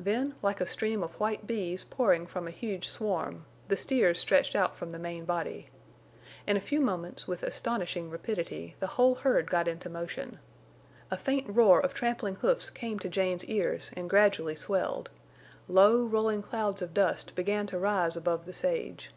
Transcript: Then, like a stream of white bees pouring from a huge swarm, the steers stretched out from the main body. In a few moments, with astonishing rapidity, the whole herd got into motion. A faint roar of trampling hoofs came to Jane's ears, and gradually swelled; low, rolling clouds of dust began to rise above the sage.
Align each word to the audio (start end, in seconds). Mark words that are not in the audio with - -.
Then, 0.00 0.34
like 0.42 0.60
a 0.60 0.66
stream 0.66 1.00
of 1.04 1.20
white 1.20 1.46
bees 1.46 1.84
pouring 1.84 2.26
from 2.26 2.48
a 2.48 2.50
huge 2.50 2.88
swarm, 2.88 3.44
the 3.68 3.76
steers 3.76 4.18
stretched 4.18 4.56
out 4.56 4.74
from 4.74 4.90
the 4.90 4.98
main 4.98 5.24
body. 5.24 5.68
In 6.44 6.56
a 6.56 6.60
few 6.60 6.80
moments, 6.80 7.28
with 7.28 7.44
astonishing 7.44 8.10
rapidity, 8.10 8.74
the 8.80 8.88
whole 8.88 9.14
herd 9.14 9.48
got 9.48 9.68
into 9.68 9.88
motion. 9.88 10.40
A 11.08 11.16
faint 11.16 11.46
roar 11.48 11.78
of 11.80 11.94
trampling 11.94 12.34
hoofs 12.34 12.68
came 12.68 12.98
to 12.98 13.08
Jane's 13.08 13.44
ears, 13.44 13.92
and 13.96 14.10
gradually 14.10 14.56
swelled; 14.56 15.08
low, 15.68 16.02
rolling 16.04 16.42
clouds 16.42 16.82
of 16.82 16.92
dust 16.92 17.36
began 17.36 17.68
to 17.68 17.78
rise 17.78 18.16
above 18.16 18.46
the 18.46 18.52
sage. 18.52 19.12